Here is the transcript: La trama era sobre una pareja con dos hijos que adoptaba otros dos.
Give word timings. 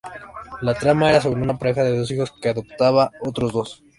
La 0.61 0.73
trama 0.73 1.11
era 1.11 1.21
sobre 1.21 1.43
una 1.43 1.59
pareja 1.59 1.83
con 1.83 1.95
dos 1.97 2.09
hijos 2.09 2.31
que 2.31 2.49
adoptaba 2.49 3.11
otros 3.21 3.51
dos. 3.53 3.83